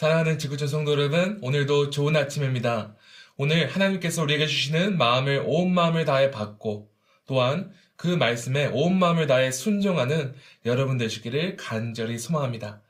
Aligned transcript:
사랑하는 0.00 0.38
지구촌 0.38 0.66
성도 0.66 0.92
여러분, 0.92 1.38
오늘도 1.42 1.90
좋은 1.90 2.16
아침입니다. 2.16 2.96
오늘 3.36 3.68
하나님께서 3.68 4.22
우리에게 4.22 4.46
주시는 4.46 4.96
마음을 4.96 5.42
온 5.44 5.74
마음을 5.74 6.06
다해 6.06 6.30
받고 6.30 6.90
또한 7.26 7.70
그 7.96 8.06
말씀에 8.06 8.70
온 8.72 8.98
마음을 8.98 9.26
다해 9.26 9.50
순종하는 9.50 10.34
여러분 10.64 10.96
되시기를 10.96 11.58
간절히 11.58 12.18
소망합니다. 12.18 12.80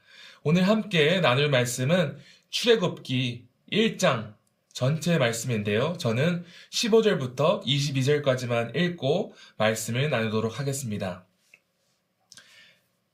오늘 0.44 0.68
함께 0.68 1.18
나눌 1.20 1.50
말씀은 1.50 2.16
출애굽기 2.50 3.44
1장 3.72 4.34
전체 4.72 5.18
말씀인데요. 5.18 5.96
저는 5.98 6.44
15절부터 6.70 7.64
22절까지만 7.64 8.76
읽고 8.76 9.34
말씀을 9.56 10.10
나누도록 10.10 10.60
하겠습니다. 10.60 11.26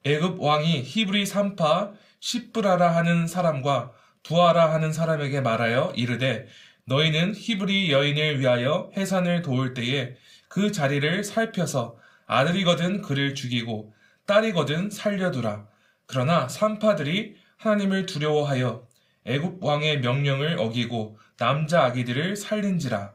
애굽 0.04 0.38
왕이 0.38 0.82
히브리 0.82 1.24
3파 1.24 1.94
시브라라 2.26 2.96
하는 2.96 3.28
사람과 3.28 3.92
부하라 4.24 4.72
하는 4.72 4.92
사람에게 4.92 5.42
말하여 5.42 5.92
이르되 5.94 6.48
너희는 6.86 7.34
히브리 7.36 7.92
여인을 7.92 8.40
위하여 8.40 8.90
해산을 8.96 9.42
도울 9.42 9.74
때에 9.74 10.16
그 10.48 10.72
자리를 10.72 11.22
살펴서 11.22 11.96
아들이거든 12.26 13.02
그를 13.02 13.36
죽이고 13.36 13.94
딸이거든 14.26 14.90
살려두라. 14.90 15.68
그러나 16.06 16.48
산파들이 16.48 17.36
하나님을 17.58 18.06
두려워하여 18.06 18.88
애굽 19.24 19.62
왕의 19.62 20.00
명령을 20.00 20.56
어기고 20.58 21.20
남자 21.36 21.84
아기들을 21.84 22.34
살린지라. 22.34 23.14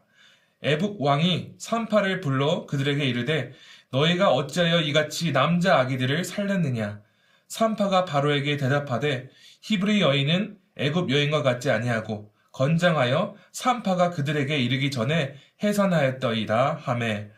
애굽 0.63 1.01
왕이 1.01 1.55
산파를 1.57 2.21
불러 2.21 2.65
그들에게 2.65 3.03
이르되 3.05 3.51
너희가 3.89 4.31
어찌하여 4.31 4.79
이같이 4.79 5.33
남자 5.33 5.79
아기들을 5.79 6.23
살렸느냐? 6.23 7.01
산파가 7.51 8.05
바로에게 8.05 8.55
대답하되 8.55 9.29
히브리 9.61 9.99
여인은 9.99 10.57
애굽 10.77 11.11
여인과 11.11 11.43
같지 11.43 11.69
아니하고 11.69 12.31
건장하여 12.53 13.35
산파가 13.51 14.11
그들에게 14.11 14.57
이르기 14.57 14.89
전에 14.89 15.35
해산하였더이다 15.61 16.79
하매. 16.81 17.29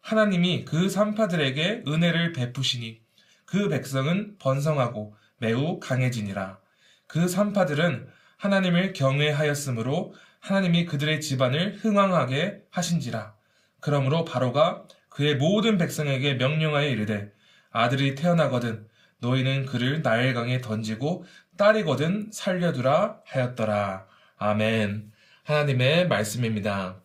하나님이 0.00 0.64
그 0.64 0.88
산파들에게 0.88 1.84
은혜를 1.86 2.32
베푸시니 2.32 3.02
그 3.44 3.68
백성은 3.68 4.38
번성하고 4.38 5.14
매우 5.36 5.78
강해지니라. 5.80 6.58
그 7.06 7.28
산파들은 7.28 8.08
하나님을 8.38 8.94
경외하였으므로 8.94 10.14
하나님이 10.40 10.86
그들의 10.86 11.20
집안을 11.20 11.76
흥왕하게 11.82 12.62
하신지라. 12.70 13.34
그러므로 13.80 14.24
바로가 14.24 14.84
그의 15.10 15.36
모든 15.36 15.76
백성에게 15.76 16.34
명령하여 16.36 16.88
이르되 16.88 17.30
아들이 17.70 18.14
태어나거든 18.14 18.87
너희는 19.18 19.66
그를 19.66 20.02
나일강에 20.02 20.60
던지고 20.60 21.24
딸이거든 21.56 22.30
살려두라 22.32 23.20
하였더라. 23.24 24.06
아멘. 24.36 25.12
하나님의 25.44 26.08
말씀입니다. 26.08 27.00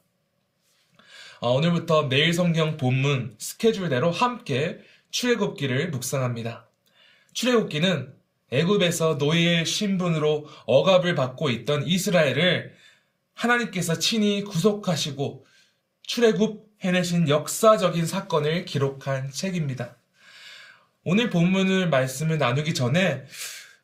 어, 1.39 1.51
오늘부터 1.51 2.03
매일 2.03 2.33
성경 2.33 2.77
본문 2.77 3.35
스케줄대로 3.37 4.11
함께 4.11 4.79
출애굽기를 5.11 5.89
묵상합니다. 5.89 6.67
출애굽기는 7.33 8.13
애굽에서 8.51 9.15
노예의 9.15 9.65
신분으로 9.65 10.47
억압을 10.65 11.15
받고 11.15 11.49
있던 11.49 11.87
이스라엘을 11.87 12.73
하나님께서 13.33 13.97
친히 13.97 14.43
구속하시고 14.43 15.45
출애굽 16.03 16.69
해내신 16.81 17.29
역사적인 17.29 18.05
사건을 18.05 18.65
기록한 18.65 19.31
책입니다. 19.31 19.97
오늘 21.03 21.29
본문을 21.29 21.89
말씀을 21.89 22.37
나누기 22.37 22.73
전에 22.73 23.25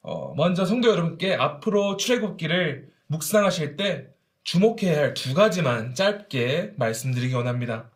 어, 0.02 0.34
먼저 0.36 0.66
성도 0.66 0.90
여러분께 0.90 1.36
앞으로 1.36 1.98
출애굽기를 1.98 2.90
묵상하실 3.08 3.76
때 3.76 4.08
주목해야 4.44 4.98
할 4.98 5.14
두 5.14 5.34
가지만 5.34 5.94
짧게 5.94 6.74
말씀드리기 6.78 7.34
원합니다. 7.34 7.92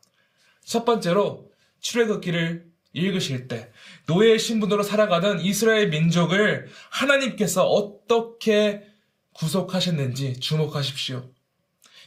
첫 0.66 0.84
번째로 0.86 1.50
출애굽기를 1.80 2.66
읽으실 2.94 3.48
때 3.48 3.72
노예의 4.08 4.38
신분으로 4.38 4.84
살아가던 4.84 5.40
이스라엘 5.40 5.90
민족을 5.90 6.68
하나님께서 6.90 7.66
어떻게 7.66 8.84
구속하셨는지 9.34 10.40
주목하십시오. 10.40 11.30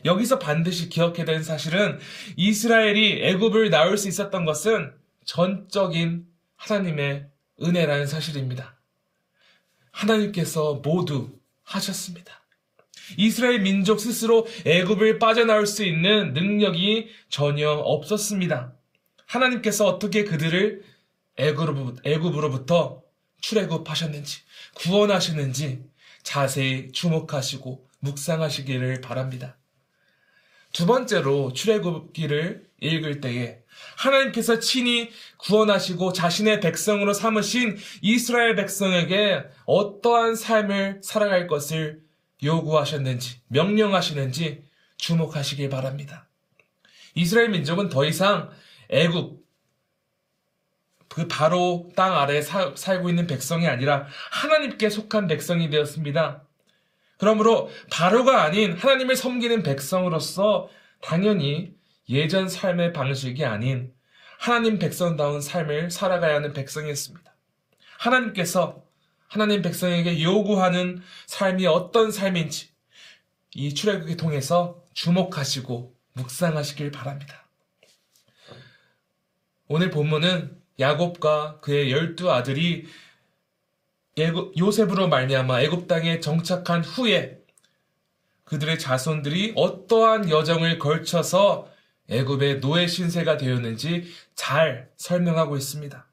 여기서 0.05 0.39
반드시 0.39 0.89
기억해야 0.89 1.25
되는 1.25 1.43
사실은 1.43 1.99
이스라엘이 2.37 3.25
애굽을 3.25 3.71
나올 3.71 3.97
수 3.97 4.07
있었던 4.07 4.45
것은 4.45 4.93
전적인 5.25 6.27
하나님의 6.57 7.29
은혜라는 7.63 8.07
사실입니다. 8.07 8.79
하나님께서 9.91 10.75
모두 10.75 11.39
하셨습니다. 11.63 12.43
이스라엘 13.17 13.61
민족 13.61 14.01
스스로 14.01 14.47
애굽을 14.65 15.19
빠져나올 15.19 15.67
수 15.67 15.85
있는 15.85 16.33
능력이 16.33 17.09
전혀 17.29 17.71
없었습니다. 17.71 18.75
하나님께서 19.27 19.87
어떻게 19.87 20.25
그들을 20.25 20.83
애굽으로부터 21.39 23.03
출애굽하셨는지 23.41 24.41
구원하셨는지 24.75 25.85
자세히 26.23 26.91
주목하시고 26.93 27.87
묵상하시기를 28.01 29.01
바랍니다. 29.01 29.57
두 30.77 30.85
번째로 30.85 31.55
출애굽기를 31.55 32.67
읽을 32.83 33.23
때에 33.23 33.61
하나님께서 33.97 34.59
친히 34.59 35.09
구원하시고 35.39 36.13
자신의 36.13 36.61
백성으로 36.61 37.15
삼으신 37.15 37.79
이스라엘 38.03 38.55
백성에게 38.57 39.45
어떠한 39.65 40.35
삶을 40.35 41.01
살아갈 41.03 41.47
것을 41.47 42.03
요구하셨는지, 42.43 43.41
명령하시는지 43.49 44.65
주목하시길 44.99 45.71
바랍니다. 45.71 46.29
이스라엘 47.15 47.49
민족은 47.49 47.89
더 47.89 48.05
이상 48.05 48.51
애굽, 48.91 49.43
그 51.09 51.27
바로 51.27 51.91
땅 51.97 52.19
아래 52.19 52.43
사, 52.43 52.75
살고 52.77 53.09
있는 53.09 53.27
백성이 53.27 53.67
아니라 53.67 54.07
하나님께 54.31 54.91
속한 54.91 55.27
백성이 55.27 55.71
되었습니다. 55.71 56.46
그러므로 57.19 57.71
바로가 57.91 58.43
아닌 58.43 58.73
하나님을 58.73 59.17
섬기는 59.17 59.63
백성으로서 59.63 60.69
당연히 61.01 61.75
예전 62.09 62.49
삶의 62.49 62.93
방식이 62.93 63.45
아닌 63.45 63.93
하나님 64.39 64.79
백성다운 64.79 65.41
삶을 65.41 65.91
살아가야 65.91 66.37
하는 66.37 66.53
백성이었습니다. 66.53 67.35
하나님께서 67.99 68.85
하나님 69.29 69.63
백성에게 69.63 70.23
요구하는 70.23 71.03
삶이 71.27 71.67
어떤 71.67 72.11
삶인지 72.11 72.69
이 73.55 73.75
출애굽을 73.75 74.17
통해서 74.17 74.83
주목하시고 74.93 75.95
묵상하시길 76.13 76.91
바랍니다. 76.91 77.47
오늘 79.69 79.91
본문은 79.91 80.57
야곱과 80.79 81.61
그의 81.61 81.91
열두 81.91 82.31
아들이 82.31 82.87
요셉으로 84.19 85.09
말미암아 85.09 85.61
애굽 85.63 85.89
땅에 85.89 86.21
정착한 86.21 86.83
후에 86.83 87.39
그들의 88.45 88.79
자손들이 88.79 89.53
어떠한 89.57 90.31
여정을 90.31 90.79
걸쳐서 90.79 91.69
애굽의 92.09 92.61
노예 92.61 92.87
신세가 92.87 93.37
되었는지 93.37 94.11
잘 94.35 94.89
설명하고 94.97 95.57
있습니다. 95.57 96.07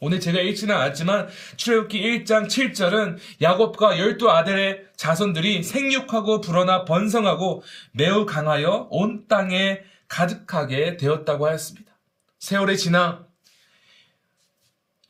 오늘 0.00 0.18
제가 0.18 0.40
읽지는 0.40 0.74
않았지만 0.74 1.28
출애굽기 1.56 2.02
1장 2.02 2.48
7절은 2.48 3.18
야곱과 3.40 4.00
열두 4.00 4.28
아들의 4.30 4.88
자손들이 4.96 5.62
생육하고 5.62 6.40
불어나 6.40 6.84
번성하고 6.84 7.62
매우 7.92 8.26
강하여 8.26 8.88
온 8.90 9.28
땅에 9.28 9.80
가득하게 10.08 10.96
되었다고 10.96 11.46
하였습니다. 11.46 11.92
세월이 12.40 12.76
지나 12.76 13.24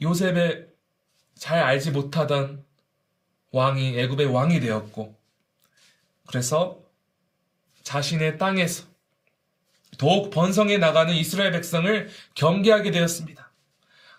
요셉의 0.03 0.72
잘 1.43 1.59
알지 1.59 1.91
못하던 1.91 2.65
왕이 3.51 3.99
애굽의 3.99 4.27
왕이 4.27 4.61
되었고 4.61 5.19
그래서 6.29 6.79
자신의 7.83 8.39
땅에서 8.39 8.85
더욱 9.99 10.31
번성해 10.31 10.79
나가는 10.79 11.13
이스라엘 11.13 11.51
백성을 11.51 12.09
경계하게 12.37 12.93
되었습니다. 12.93 13.51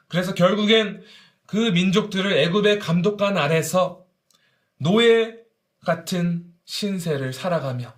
그래서 0.10 0.34
결국엔 0.34 1.02
그 1.46 1.56
민족들을 1.56 2.30
애굽의 2.40 2.80
감독관 2.80 3.38
아래서 3.38 4.06
노예 4.76 5.38
같은 5.86 6.54
신세를 6.66 7.32
살아가며 7.32 7.96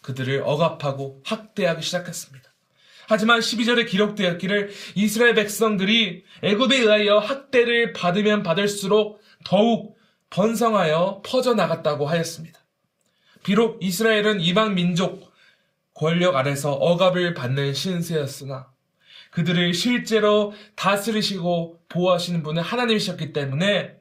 그들을 0.00 0.40
억압하고 0.46 1.20
학대하기 1.26 1.82
시작했습니다. 1.82 2.53
하지만 3.08 3.40
12절에 3.40 3.88
기록되었기를 3.88 4.70
이스라엘 4.94 5.34
백성들이 5.34 6.24
애굽에 6.42 6.78
의하여 6.78 7.18
학대를 7.18 7.92
받으면 7.92 8.42
받을수록 8.42 9.20
더욱 9.44 9.96
번성하여 10.30 11.22
퍼져나갔다고 11.24 12.06
하였습니다. 12.06 12.60
비록 13.44 13.82
이스라엘은 13.82 14.40
이방 14.40 14.74
민족 14.74 15.32
권력 15.92 16.34
아래서 16.34 16.72
억압을 16.72 17.34
받는 17.34 17.74
신세였으나 17.74 18.72
그들을 19.30 19.74
실제로 19.74 20.52
다스리시고 20.76 21.82
보호하시는 21.88 22.42
분은 22.42 22.62
하나님이셨기 22.62 23.32
때문에 23.32 23.96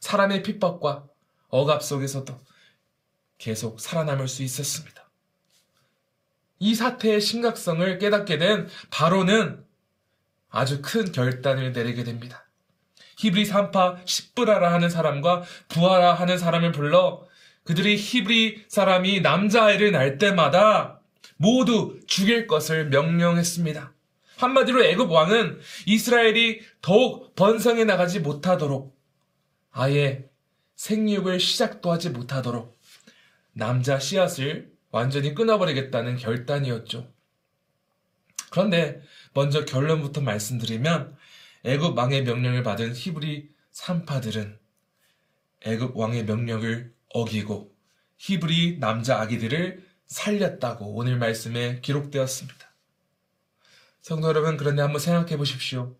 사람의 0.00 0.42
핍박과 0.42 1.06
억압 1.48 1.82
속에서도 1.82 2.38
계속 3.38 3.80
살아남을 3.80 4.28
수 4.28 4.42
있었습니다. 4.42 5.07
이 6.58 6.74
사태의 6.74 7.20
심각성을 7.20 7.98
깨닫게 7.98 8.38
된 8.38 8.68
바로는 8.90 9.64
아주 10.50 10.80
큰 10.82 11.12
결단을 11.12 11.72
내리게 11.72 12.04
됩니다. 12.04 12.48
히브리 13.18 13.44
산파 13.44 13.98
십브라라 14.04 14.72
하는 14.72 14.88
사람과 14.88 15.42
부하라 15.68 16.14
하는 16.14 16.38
사람을 16.38 16.72
불러 16.72 17.26
그들이 17.64 17.96
히브리 17.96 18.64
사람이 18.68 19.20
남자아이를 19.20 19.92
낳을 19.92 20.18
때마다 20.18 21.00
모두 21.36 22.00
죽일 22.06 22.46
것을 22.46 22.88
명령했습니다. 22.88 23.92
한마디로 24.38 24.84
애굽 24.84 25.10
왕은 25.10 25.60
이스라엘이 25.86 26.60
더욱 26.80 27.34
번성해 27.34 27.84
나가지 27.84 28.20
못하도록 28.20 28.96
아예 29.72 30.24
생육을 30.76 31.40
시작도 31.40 31.90
하지 31.90 32.10
못하도록 32.10 32.78
남자 33.52 33.98
씨앗을 33.98 34.70
완전히 34.90 35.34
끊어버리겠다는 35.34 36.16
결단이었죠. 36.16 37.12
그런데 38.50 39.02
먼저 39.34 39.64
결론부터 39.64 40.20
말씀드리면 40.20 41.16
애굽 41.64 41.96
왕의 41.96 42.24
명령을 42.24 42.62
받은 42.62 42.94
히브리 42.94 43.50
산파들은 43.72 44.58
애굽 45.62 45.96
왕의 45.96 46.24
명령을 46.24 46.94
어기고 47.10 47.74
히브리 48.16 48.78
남자 48.78 49.20
아기들을 49.20 49.86
살렸다고 50.06 50.94
오늘 50.94 51.18
말씀에 51.18 51.80
기록되었습니다. 51.80 52.68
성도 54.00 54.28
여러분 54.28 54.56
그런데 54.56 54.80
한번 54.82 55.00
생각해 55.00 55.36
보십시오. 55.36 55.94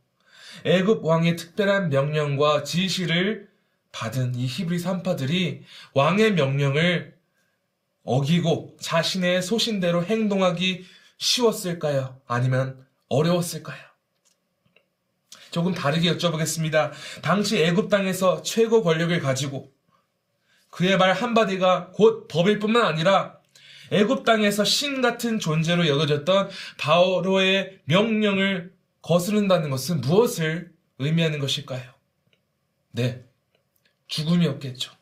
애굽 0.64 1.04
왕의 1.04 1.36
특별한 1.36 1.90
명령과 1.90 2.64
지시를 2.64 3.48
받은 3.92 4.34
이 4.34 4.46
히브리 4.46 4.78
산파들이 4.78 5.64
왕의 5.94 6.32
명령을 6.32 7.17
어기고 8.04 8.76
자신의 8.80 9.42
소신대로 9.42 10.04
행동하기 10.04 10.84
쉬웠을까요? 11.18 12.20
아니면 12.26 12.86
어려웠을까요? 13.08 13.78
조금 15.50 15.74
다르게 15.74 16.12
여쭤보겠습니다. 16.12 16.92
당시 17.22 17.62
애굽 17.62 17.88
땅에서 17.88 18.42
최고 18.42 18.82
권력을 18.82 19.18
가지고 19.20 19.72
그의 20.70 20.98
말 20.98 21.12
한마디가 21.12 21.92
곧 21.92 22.28
법일 22.28 22.58
뿐만 22.58 22.84
아니라 22.84 23.38
애굽 23.90 24.24
땅에서 24.24 24.64
신 24.64 25.00
같은 25.00 25.38
존재로 25.38 25.88
여겨졌던 25.88 26.50
바오로의 26.78 27.80
명령을 27.84 28.72
거스른다는 29.00 29.70
것은 29.70 30.02
무엇을 30.02 30.72
의미하는 30.98 31.38
것일까요? 31.38 31.94
네, 32.90 33.24
죽음이었겠죠. 34.08 34.97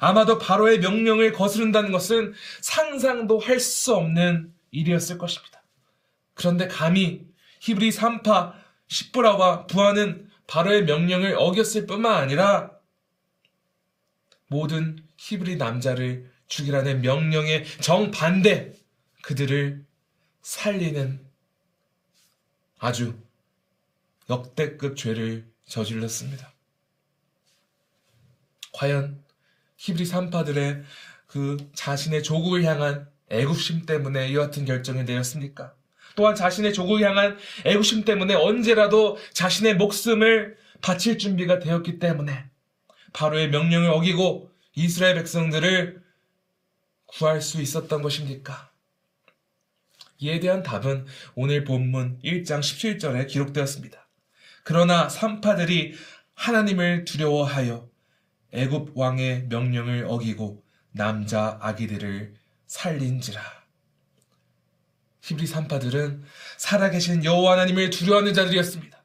아마도 0.00 0.38
바로의 0.38 0.80
명령을 0.80 1.32
거스른다는 1.32 1.92
것은 1.92 2.32
상상도 2.60 3.38
할 3.38 3.60
수 3.60 3.94
없는 3.94 4.52
일이었을 4.70 5.18
것입니다. 5.18 5.62
그런데 6.34 6.66
감히 6.66 7.26
히브리 7.60 7.92
산파 7.92 8.54
십부라와 8.88 9.66
부하는 9.66 10.28
바로의 10.46 10.84
명령을 10.84 11.34
어겼을 11.36 11.86
뿐만 11.86 12.14
아니라 12.14 12.70
모든 14.46 15.06
히브리 15.18 15.56
남자를 15.56 16.32
죽이라는 16.48 17.02
명령에 17.02 17.64
정반대 17.80 18.72
그들을 19.22 19.84
살리는 20.40 21.24
아주 22.78 23.16
역대급 24.30 24.96
죄를 24.96 25.46
저질렀습니다. 25.66 26.52
과연 28.72 29.22
히브리 29.80 30.04
산파들의 30.04 30.82
그 31.26 31.56
자신의 31.74 32.22
조국을 32.22 32.64
향한 32.64 33.08
애국심 33.30 33.86
때문에 33.86 34.28
이와 34.28 34.46
같은 34.46 34.66
결정을 34.66 35.06
내렸습니까? 35.06 35.74
또한 36.16 36.34
자신의 36.34 36.74
조국을 36.74 37.00
향한 37.00 37.38
애국심 37.64 38.04
때문에 38.04 38.34
언제라도 38.34 39.16
자신의 39.32 39.76
목숨을 39.76 40.58
바칠 40.82 41.16
준비가 41.16 41.60
되었기 41.60 41.98
때문에 41.98 42.44
바로의 43.14 43.48
명령을 43.48 43.88
어기고 43.88 44.50
이스라엘 44.74 45.14
백성들을 45.14 46.02
구할 47.06 47.40
수 47.40 47.62
있었던 47.62 48.02
것입니까? 48.02 48.70
이에 50.18 50.40
대한 50.40 50.62
답은 50.62 51.06
오늘 51.34 51.64
본문 51.64 52.18
1장 52.22 52.60
17절에 52.60 53.26
기록되었습니다. 53.28 54.06
그러나 54.62 55.08
산파들이 55.08 55.94
하나님을 56.34 57.06
두려워하여 57.06 57.89
애굽 58.52 58.92
왕의 58.94 59.46
명령을 59.48 60.06
어기고 60.08 60.62
남자 60.92 61.58
아기들을 61.60 62.34
살린지라. 62.66 63.40
히브리 65.22 65.46
산파들은 65.46 66.24
살아계신 66.56 67.24
여호와 67.24 67.52
하나님을 67.52 67.90
두려워하는 67.90 68.34
자들이었습니다. 68.34 69.00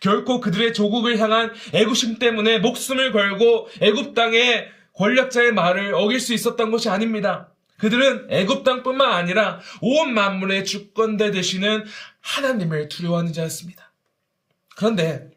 결코 0.00 0.40
그들의 0.40 0.74
조국을 0.74 1.18
향한 1.18 1.52
애굽심 1.72 2.18
때문에 2.18 2.58
목숨을 2.58 3.12
걸고 3.12 3.68
애굽 3.80 4.14
땅의 4.14 4.70
권력자의 4.94 5.52
말을 5.52 5.94
어길 5.94 6.18
수 6.18 6.34
있었던 6.34 6.70
것이 6.70 6.88
아닙니다. 6.88 7.52
그들은 7.78 8.26
애굽 8.30 8.64
땅뿐만 8.64 9.12
아니라 9.12 9.60
온 9.80 10.12
만물의 10.12 10.64
주권대 10.64 11.30
되시는 11.30 11.84
하나님을 12.20 12.88
두려워하는 12.88 13.32
자였습니다. 13.32 13.92
그런데 14.76 15.30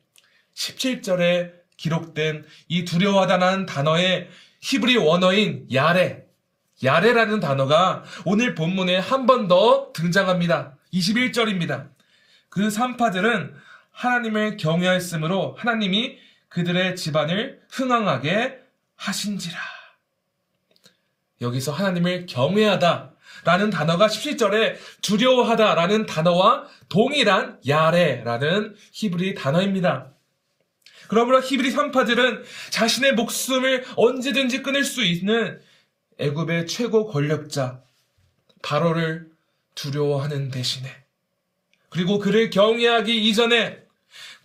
17절에 0.56 1.61
기록된 1.82 2.46
이 2.68 2.86
두려워하다는 2.86 3.66
단어의 3.66 4.30
히브리 4.62 4.98
원어인 4.98 5.68
야레, 5.74 6.24
야레라는 6.84 7.40
단어가 7.40 8.04
오늘 8.26 8.54
본문에 8.54 8.98
한 8.98 9.26
번 9.26 9.48
더 9.48 9.92
등장합니다. 9.94 10.78
21절입니다. 10.94 11.90
그 12.50 12.70
산파들은 12.70 13.56
하나님을 13.92 14.58
경외했으므로 14.58 15.56
하나님이 15.58 16.18
그들의 16.50 16.96
집안을 16.96 17.62
흥황하게 17.72 18.60
하신지라. 18.98 19.58
여기서 21.42 21.72
하나님을 21.72 22.28
경외하다 22.28 23.12
라는 23.46 23.72
단어가 23.72 24.06
17절에 24.06 24.76
두려워하다 25.02 25.74
라는 25.74 26.06
단어와 26.06 26.66
동일한 26.90 27.60
야레라는 27.68 28.76
히브리 28.92 29.34
단어입니다. 29.34 30.12
그러므로 31.12 31.42
히브리 31.42 31.72
산파들은 31.72 32.46
자신의 32.70 33.16
목숨을 33.16 33.84
언제든지 33.98 34.64
끊을 34.64 34.86
수 34.86 35.04
있는 35.04 35.60
애굽의 36.18 36.68
최고 36.68 37.06
권력자 37.06 37.84
바로를 38.62 39.30
두려워하는 39.76 40.52
대신에 40.52 40.88
그리고 41.90 42.18
그를 42.18 42.50
경외하기 42.50 43.28
이전에 43.28 43.80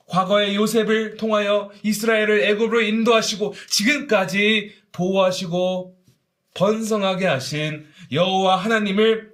과거의 0.08 0.56
요셉을 0.56 1.16
통하여 1.16 1.70
이스라엘을 1.84 2.42
애굽으로 2.42 2.80
인도하시고 2.80 3.54
지금까지 3.68 4.74
보호하시고 4.90 5.96
번성하게 6.54 7.26
하신 7.26 7.86
여호와 8.10 8.56
하나님을 8.56 9.32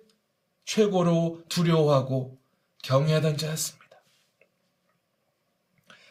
최고로 0.66 1.44
두려워하고 1.48 2.38
경외하던 2.82 3.38
자였습니다. 3.38 3.81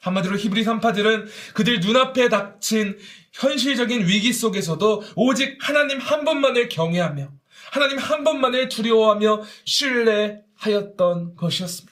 한마디로 0.01 0.37
히브리 0.37 0.63
산파들은 0.63 1.27
그들 1.53 1.79
눈앞에 1.79 2.29
닥친 2.29 2.99
현실적인 3.31 4.07
위기 4.07 4.33
속에서도 4.33 5.03
오직 5.15 5.57
하나님 5.61 5.99
한 5.99 6.25
분만을 6.25 6.69
경외하며 6.69 7.31
하나님 7.71 7.97
한 7.97 8.23
분만을 8.23 8.67
두려워하며 8.69 9.43
신뢰하였던 9.63 11.35
것이었습니다. 11.35 11.91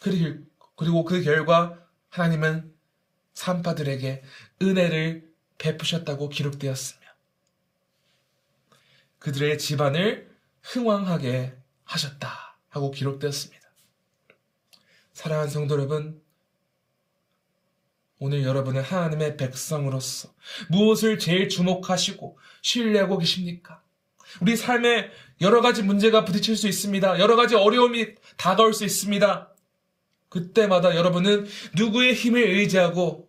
그리고 0.00 1.04
그 1.04 1.22
결과 1.22 1.78
하나님은 2.10 2.74
산파들에게 3.32 4.22
은혜를 4.62 5.32
베푸셨다고 5.58 6.28
기록되었으며 6.28 7.00
그들의 9.20 9.58
집안을 9.58 10.30
흥왕하게 10.62 11.56
하셨다 11.84 12.58
하고 12.68 12.90
기록되었습니다. 12.90 13.64
사랑하는 15.14 15.50
성도 15.50 15.74
여러분, 15.74 16.20
오늘 18.18 18.44
여러분은 18.44 18.82
하나님의 18.82 19.36
백성으로서 19.36 20.32
무엇을 20.68 21.18
제일 21.18 21.48
주목하시고 21.48 22.38
신뢰하고 22.62 23.18
계십니까? 23.18 23.82
우리 24.40 24.56
삶에 24.56 25.10
여러 25.40 25.60
가지 25.60 25.82
문제가 25.82 26.24
부딪힐 26.24 26.56
수 26.56 26.68
있습니다. 26.68 27.18
여러 27.18 27.36
가지 27.36 27.54
어려움이 27.54 28.14
다가올 28.36 28.72
수 28.72 28.84
있습니다. 28.84 29.50
그때마다 30.28 30.96
여러분은 30.96 31.46
누구의 31.76 32.14
힘을 32.14 32.42
의지하고 32.42 33.28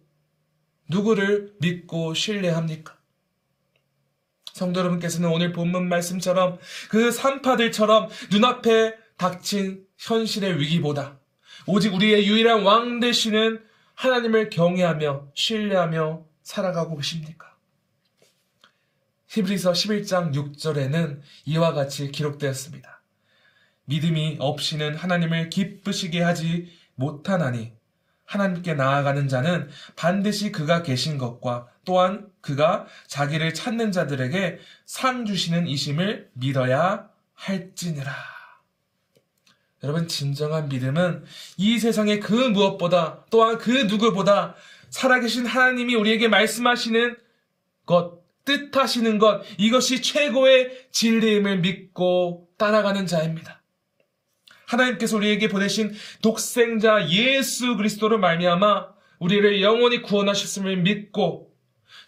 누구를 0.90 1.54
믿고 1.60 2.14
신뢰합니까? 2.14 2.96
성도 4.54 4.80
여러분께서는 4.80 5.30
오늘 5.30 5.52
본문 5.52 5.90
말씀처럼 5.90 6.58
그 6.90 7.12
산파들처럼 7.12 8.10
눈앞에 8.32 8.96
닥친 9.18 9.86
현실의 9.98 10.60
위기보다 10.60 11.20
오직 11.68 11.94
우리의 11.94 12.26
유일한 12.28 12.64
왕 12.64 13.00
되시는 13.00 13.62
하나님을 13.96 14.50
경외하며 14.50 15.28
신뢰하며 15.34 16.26
살아가고 16.44 16.98
계십니까? 16.98 17.56
히브리서 19.28 19.72
11장 19.72 20.34
6절에는 20.34 21.20
이와 21.46 21.74
같이 21.74 22.12
기록되었습니다. 22.12 23.02
믿음이 23.86 24.38
없이는 24.40 24.96
하나님을 24.96 25.50
기쁘시게 25.50 26.22
하지 26.22 26.72
못하나니 26.96 27.74
하나님께 28.26 28.74
나아가는 28.74 29.28
자는 29.28 29.70
반드시 29.96 30.52
그가 30.52 30.82
계신 30.82 31.18
것과 31.18 31.68
또한 31.84 32.28
그가 32.42 32.88
자기를 33.08 33.54
찾는 33.54 33.92
자들에게 33.92 34.60
상 34.86 35.26
주시는 35.26 35.68
이심을 35.68 36.32
믿어야 36.34 37.10
할지니라. 37.34 38.35
여러분, 39.86 40.08
진정한 40.08 40.68
믿음은 40.68 41.24
이 41.58 41.78
세상의 41.78 42.20
그 42.20 42.34
무엇보다 42.34 43.24
또한 43.30 43.60
그 43.60 43.70
누구보다 43.70 44.56
살아계신 44.90 45.46
하나님이 45.46 45.94
우리에게 45.94 46.28
말씀하시는 46.28 47.16
것, 47.86 48.20
뜻하시는 48.46 49.20
것, 49.20 49.44
이것이 49.60 50.02
최고의 50.02 50.88
진리임을 50.92 51.60
믿고 51.60 52.50
따라가는 52.58 53.06
자입니다. 53.06 53.62
하나님께서 54.66 55.18
우리에게 55.18 55.50
보내신 55.50 55.94
독생자 56.24 57.08
예수 57.10 57.78
그리스도로 57.78 58.18
말미암아 58.18 58.88
우리를 59.20 59.62
영원히 59.62 60.02
구원하셨음을 60.02 60.78
믿고 60.78 61.54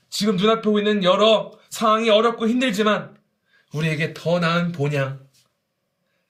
지금 0.10 0.36
눈앞에 0.36 0.62
보이는 0.62 1.04
여러 1.04 1.52
상황이 1.70 2.10
어렵고 2.10 2.48
힘들지만 2.48 3.16
우리에게 3.72 4.16
더 4.16 4.40
나은 4.40 4.72
본향, 4.72 5.27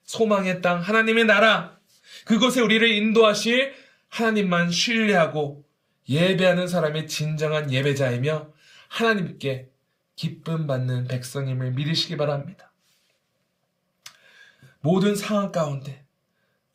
소망의 0.08 0.62
땅, 0.62 0.80
하나님의 0.80 1.26
나라, 1.26 1.78
그곳에 2.24 2.62
우리를 2.62 2.90
인도하실 2.90 3.74
하나님만 4.08 4.70
신뢰하고 4.70 5.66
예배하는 6.08 6.66
사람의 6.66 7.06
진정한 7.06 7.70
예배자이며 7.70 8.50
하나님께 8.88 9.68
기쁨 10.16 10.66
받는 10.66 11.08
백성임을 11.08 11.72
믿으시기 11.72 12.16
바랍니다. 12.16 12.72
모든 14.80 15.14
상황 15.14 15.52
가운데 15.52 16.02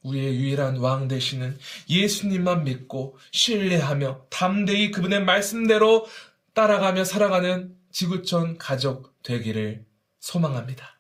우리의 0.04 0.36
유일한 0.36 0.78
왕 0.78 1.08
되시는 1.08 1.58
예수님만 1.90 2.66
믿고 2.66 3.18
신뢰하며 3.32 4.28
담대히 4.30 4.92
그분의 4.92 5.24
말씀대로 5.24 6.06
따라가며 6.54 7.04
살아가는 7.04 7.75
지구촌 7.92 8.60
가족 8.60 9.20
되기를 9.24 9.86
소망합니다. 10.20 10.92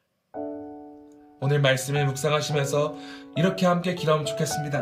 오늘 1.43 1.59
말씀을 1.59 2.05
묵상하시면서 2.05 2.95
이렇게 3.35 3.65
함께 3.65 3.95
기도하면 3.95 4.25
좋겠습니다. 4.25 4.81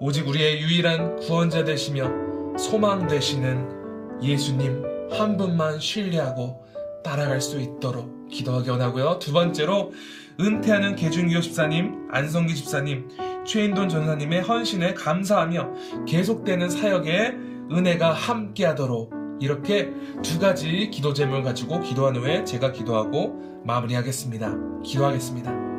오직 0.00 0.26
우리의 0.26 0.62
유일한 0.62 1.16
구원자 1.16 1.64
되시며 1.64 2.10
소망 2.56 3.06
되시는 3.06 4.22
예수님 4.22 4.82
한 5.10 5.36
분만 5.36 5.78
신뢰하고 5.80 6.64
따라갈 7.04 7.42
수 7.42 7.60
있도록 7.60 8.26
기도하기 8.30 8.70
원하고요. 8.70 9.18
두 9.18 9.34
번째로 9.34 9.92
은퇴하는 10.40 10.96
개중교 10.96 11.42
집사님, 11.42 12.08
안성기 12.10 12.54
집사님, 12.54 13.10
최인돈 13.44 13.90
전사님의 13.90 14.40
헌신에 14.40 14.94
감사하며 14.94 16.06
계속되는 16.06 16.70
사역에 16.70 17.34
은혜가 17.70 18.14
함께하도록 18.14 19.23
이렇게 19.40 19.92
두 20.22 20.38
가지 20.38 20.90
기도 20.90 21.12
제목을 21.12 21.42
가지고 21.42 21.80
기도한 21.80 22.16
후에 22.16 22.44
제가 22.44 22.72
기도하고 22.72 23.62
마무리하겠습니다. 23.64 24.82
기도하겠습니다. 24.84 25.73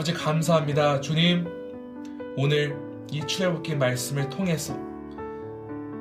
아버지 0.00 0.14
감사합니다 0.14 0.98
주님 1.02 1.46
오늘 2.34 2.74
이 3.12 3.20
출애굽기 3.20 3.74
말씀을 3.74 4.30
통해서 4.30 4.74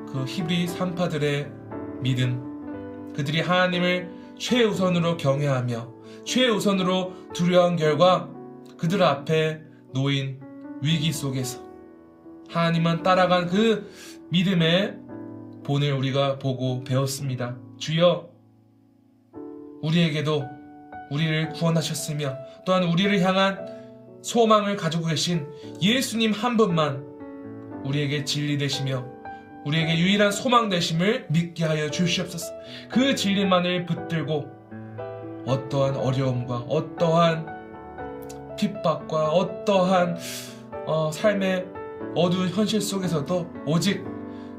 그 0.07 0.23
히브리 0.25 0.69
산파들의 0.69 1.51
믿음 1.99 3.11
그들이 3.13 3.41
하나님을 3.41 4.09
최우선으로 4.37 5.17
경외하며 5.17 5.93
최우선으로 6.23 7.33
두려운 7.33 7.75
결과 7.75 8.29
그들 8.77 9.03
앞에 9.03 9.63
놓인 9.93 10.39
위기 10.81 11.11
속에서 11.11 11.61
하나님만 12.47 13.03
따라간 13.03 13.47
그 13.47 13.91
믿음의 14.29 14.97
본을 15.65 15.91
우리가 15.91 16.39
보고 16.39 16.85
배웠습니다. 16.85 17.57
주여, 17.77 18.29
우리에게도 19.81 20.47
우리를 21.11 21.49
구원하셨으며 21.49 22.37
또한 22.65 22.83
우리를 22.83 23.19
향한 23.21 23.78
소망을 24.21 24.75
가지고 24.75 25.05
계신 25.07 25.47
예수님 25.81 26.31
한 26.31 26.57
분만 26.57 27.03
우리에게 27.83 28.23
진리 28.25 28.57
되시며 28.57 29.05
우리에게 29.65 29.97
유일한 29.97 30.31
소망 30.31 30.69
되심을 30.69 31.27
믿게 31.29 31.65
하여 31.65 31.89
주시옵소서. 31.89 32.45
그 32.89 33.15
진리만을 33.15 33.85
붙들고 33.85 34.47
어떠한 35.45 35.95
어려움과 35.95 36.57
어떠한 36.67 38.55
핍박과 38.57 39.29
어떠한 39.29 40.17
어, 40.85 41.11
삶의 41.11 41.65
어두운 42.15 42.49
현실 42.49 42.81
속에서도 42.81 43.49
오직 43.65 44.03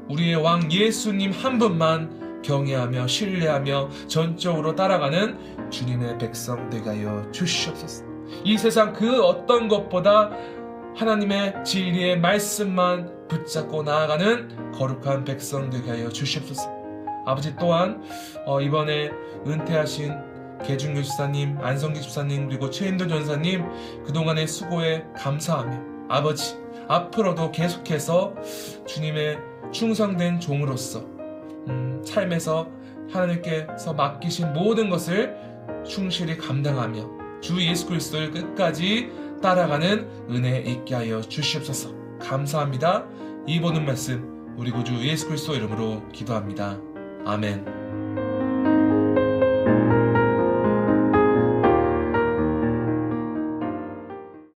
우리의 0.09 0.35
왕 0.35 0.71
예수님 0.71 1.31
한 1.31 1.57
분만 1.57 2.41
경외하며 2.41 3.07
신뢰하며 3.07 3.89
전적으로 4.07 4.75
따라가는 4.75 5.69
주님의 5.69 6.17
백성 6.17 6.69
되게 6.69 6.89
하여 6.89 7.29
주시옵소서. 7.31 8.10
이 8.43 8.57
세상 8.57 8.93
그 8.93 9.23
어떤 9.23 9.67
것보다 9.67 10.31
하나님의 10.95 11.63
진리의 11.63 12.19
말씀만 12.19 13.27
붙잡고 13.27 13.83
나아가는 13.83 14.71
거룩한 14.73 15.23
백성 15.23 15.69
되게 15.69 15.89
하여 15.89 16.09
주시옵소서. 16.09 16.69
아버지 17.25 17.55
또한 17.55 18.03
어, 18.45 18.59
이번에 18.59 19.11
은퇴하신 19.47 20.31
개중교 20.63 21.01
집사님, 21.01 21.57
안성기 21.59 22.01
집사님 22.01 22.47
그리고 22.47 22.69
최인도 22.69 23.07
전사님 23.07 23.65
그동안의 24.05 24.47
수고에 24.47 25.05
감사하며 25.15 25.91
아버지 26.09 26.57
앞으로도 26.87 27.51
계속해서 27.51 28.35
주님의 28.85 29.39
충성된 29.71 30.39
종으로서 30.39 30.99
음, 31.67 32.01
삶에서 32.05 32.69
하나님께서 33.11 33.93
맡기신 33.93 34.53
모든 34.53 34.89
것을 34.89 35.35
충실히 35.85 36.37
감당하며 36.37 37.20
주 37.41 37.61
예수 37.61 37.87
그리스도를 37.87 38.31
끝까지 38.31 39.09
따라가는 39.41 40.07
은혜 40.29 40.59
있게 40.59 40.95
하여 40.95 41.21
주시옵소서. 41.21 41.93
감사합니다. 42.19 43.07
이 43.47 43.59
보는 43.59 43.85
말씀 43.85 44.53
우리 44.55 44.71
구주 44.71 44.93
예수 45.07 45.27
그리스도 45.27 45.55
이름으로 45.55 46.07
기도합니다. 46.09 46.79
아멘. 47.25 47.80